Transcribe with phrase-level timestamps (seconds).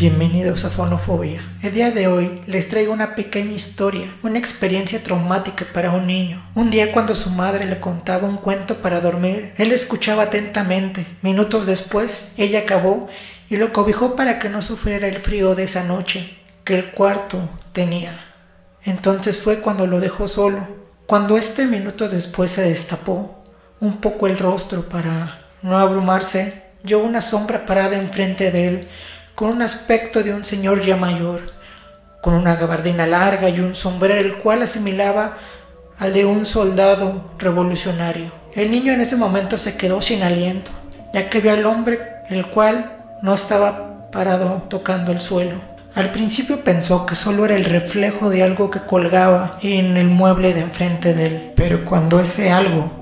[0.00, 1.42] Bienvenidos a Fonofobia.
[1.60, 6.48] El día de hoy les traigo una pequeña historia, una experiencia traumática para un niño.
[6.54, 11.04] Un día cuando su madre le contaba un cuento para dormir, él escuchaba atentamente.
[11.20, 13.08] Minutos después, ella acabó
[13.50, 17.50] y lo cobijó para que no sufriera el frío de esa noche que el cuarto
[17.72, 18.24] tenía.
[18.84, 20.60] Entonces fue cuando lo dejó solo.
[21.06, 23.42] Cuando este minuto después se destapó
[23.80, 28.88] un poco el rostro para no abrumarse, vio una sombra parada enfrente de él
[29.38, 31.52] con un aspecto de un señor ya mayor,
[32.20, 35.36] con una gabardina larga y un sombrero el cual asimilaba
[36.00, 38.32] al de un soldado revolucionario.
[38.56, 40.72] El niño en ese momento se quedó sin aliento,
[41.14, 45.60] ya que vio al hombre el cual no estaba parado tocando el suelo.
[45.94, 50.52] Al principio pensó que solo era el reflejo de algo que colgaba en el mueble
[50.52, 52.97] de enfrente de él, pero cuando ese algo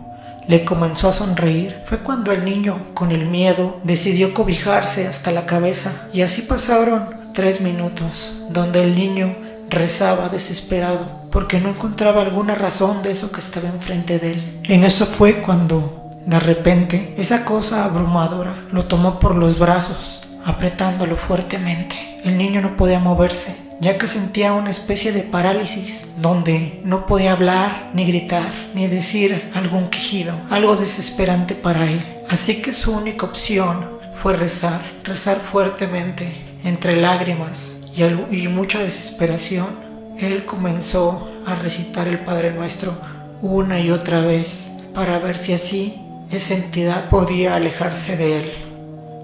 [0.49, 5.47] le comenzó a sonreír fue cuando el niño, con el miedo, decidió cobijarse hasta la
[5.47, 9.37] cabeza y así pasaron tres minutos, donde el niño
[9.69, 14.61] rezaba desesperado porque no encontraba alguna razón de eso que estaba enfrente de él.
[14.65, 21.17] En eso fue cuando, de repente, esa cosa abrumadora lo tomó por los brazos, apretándolo
[21.17, 22.21] fuertemente.
[22.25, 27.33] El niño no podía moverse ya que sentía una especie de parálisis donde no podía
[27.33, 32.05] hablar, ni gritar, ni decir algún quejido, algo desesperante para él.
[32.31, 39.85] Así que su única opción fue rezar, rezar fuertemente, entre lágrimas y, mucha desesperación.
[40.19, 42.97] Él comenzó a recitar el Padre Nuestro
[43.43, 45.95] una y otra vez para ver si así
[46.31, 48.53] esa entidad podía alejarse de él.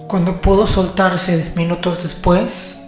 [0.07, 2.82] Cuando pudo soltarse minutos después,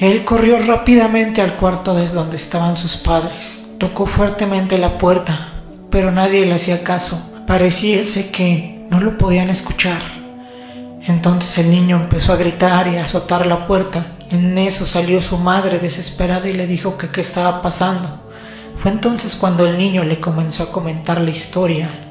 [0.00, 3.66] él corrió rápidamente al cuarto desde donde estaban sus padres.
[3.78, 5.54] Tocó fuertemente la puerta,
[5.90, 7.20] pero nadie le hacía caso.
[7.48, 10.00] Pareciese que no lo podían escuchar.
[11.04, 14.06] Entonces el niño empezó a gritar y a azotar la puerta.
[14.30, 18.20] En eso salió su madre desesperada y le dijo que qué estaba pasando.
[18.76, 22.07] Fue entonces cuando el niño le comenzó a comentar la historia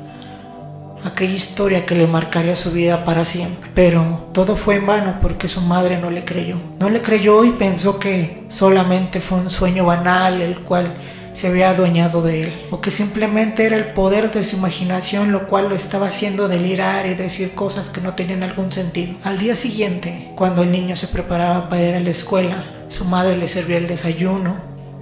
[1.03, 3.69] aquella historia que le marcaría su vida para siempre.
[3.73, 6.57] Pero todo fue en vano porque su madre no le creyó.
[6.79, 10.95] No le creyó y pensó que solamente fue un sueño banal el cual
[11.37, 15.47] se había adueñado de él, o que simplemente era el poder de su imaginación lo
[15.47, 19.13] cual lo estaba haciendo delirar y decir cosas que no tenían algún sentido.
[19.23, 23.37] Al día siguiente, cuando el niño se preparaba para ir a la escuela, su madre
[23.37, 24.57] le servía el desayuno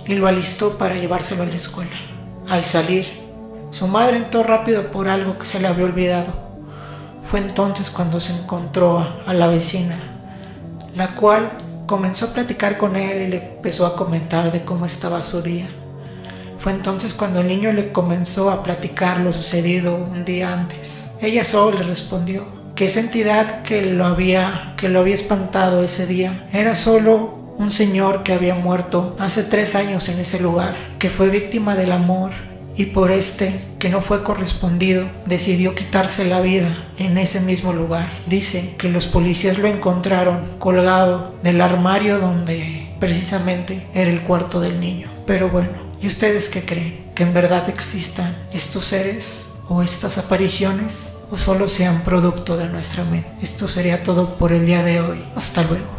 [0.05, 1.95] y lo alistó para llevárselo a la escuela.
[2.49, 3.24] Al salir,
[3.75, 6.27] su madre entró rápido por algo que se le había olvidado.
[7.21, 9.97] Fue entonces cuando se encontró a la vecina,
[10.95, 11.51] la cual
[11.85, 15.67] comenzó a platicar con él y le empezó a comentar de cómo estaba su día.
[16.57, 21.11] Fue entonces cuando el niño le comenzó a platicar lo sucedido un día antes.
[21.21, 26.07] Ella solo le respondió que esa entidad que lo había, que lo había espantado ese
[26.07, 31.09] día era solo un señor que había muerto hace tres años en ese lugar, que
[31.09, 32.31] fue víctima del amor
[32.77, 38.09] y por este, que no fue correspondido, decidió quitarse la vida en ese mismo lugar.
[38.27, 44.79] Dice que los policías lo encontraron colgado del armario donde precisamente era el cuarto del
[44.79, 45.09] niño.
[45.25, 45.71] Pero bueno,
[46.01, 47.05] ¿y ustedes qué creen?
[47.15, 51.13] ¿Que en verdad existan estos seres o estas apariciones?
[51.31, 53.27] ¿O solo sean producto de nuestra mente?
[53.41, 55.23] Esto sería todo por el día de hoy.
[55.35, 55.94] Hasta luego.